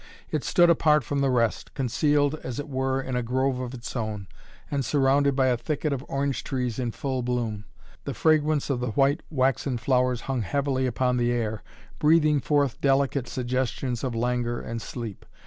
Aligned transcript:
It 0.31 0.43
stood 0.43 0.71
apart 0.71 1.03
from 1.03 1.19
the 1.19 1.29
rest, 1.29 1.75
concealed 1.75 2.33
as 2.41 2.59
it 2.59 2.67
were 2.67 2.99
in 2.99 3.15
a 3.15 3.21
grove 3.21 3.59
of 3.59 3.75
its 3.75 3.95
own, 3.95 4.25
and 4.71 4.83
surrounded 4.83 5.35
by 5.35 5.45
a 5.49 5.57
thicket 5.57 5.93
of 5.93 6.03
orange 6.07 6.43
trees 6.43 6.79
in 6.79 6.89
full 6.91 7.21
bloom. 7.21 7.65
The 8.05 8.15
fragrance 8.15 8.71
of 8.71 8.79
the 8.79 8.93
white 8.93 9.21
waxen 9.29 9.77
flowers 9.77 10.21
hung 10.21 10.41
heavily 10.41 10.87
upon 10.87 11.17
the 11.17 11.31
air, 11.31 11.61
breathing 11.99 12.39
forth 12.39 12.81
delicate 12.81 13.27
suggestions 13.27 14.03
of 14.03 14.15
languor 14.15 14.59
and 14.59 14.81
sleep. 14.81 15.23